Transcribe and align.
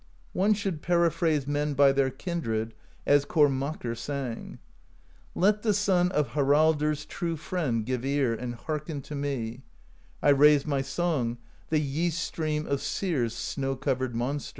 One 0.33 0.55
should 0.55 0.81
periphrase 0.81 1.45
men 1.45 1.75
by 1.75 1.91
their 1.91 2.09
kindred; 2.09 2.73
as 3.05 3.23
Kormakr 3.23 3.95
sang: 3.95 4.57
Let 5.35 5.61
the 5.61 5.75
son 5.75 6.11
of 6.11 6.29
Haraldr's 6.29 7.05
true 7.05 7.37
friend 7.37 7.85
Give 7.85 8.03
ear, 8.03 8.33
and 8.33 8.55
hearken 8.55 9.03
to 9.03 9.13
me: 9.13 9.61
I 10.23 10.29
raise 10.29 10.65
my 10.65 10.81
song, 10.81 11.37
the 11.69 11.77
Yeast 11.77 12.17
Stream 12.23 12.65
Of 12.65 12.81
Syr's 12.81 13.35
snow 13.35 13.75
covered 13.75 14.15
Monsters. 14.15 14.49